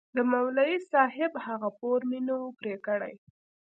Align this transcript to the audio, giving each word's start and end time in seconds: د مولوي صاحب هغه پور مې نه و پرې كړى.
د 0.15 0.17
مولوي 0.31 0.77
صاحب 0.91 1.31
هغه 1.45 1.69
پور 1.79 1.99
مې 2.09 2.19
نه 2.27 2.33
و 2.41 2.47
پرې 2.59 2.75
كړى. 2.85 3.13